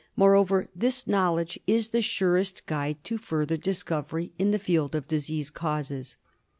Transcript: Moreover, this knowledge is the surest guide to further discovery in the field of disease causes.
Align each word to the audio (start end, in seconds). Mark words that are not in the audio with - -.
Moreover, 0.15 0.67
this 0.75 1.05
knowledge 1.05 1.59
is 1.67 1.89
the 1.89 2.01
surest 2.01 2.65
guide 2.65 3.03
to 3.03 3.19
further 3.19 3.55
discovery 3.55 4.31
in 4.39 4.49
the 4.49 4.57
field 4.57 4.95
of 4.95 5.07
disease 5.07 5.51
causes. 5.51 6.17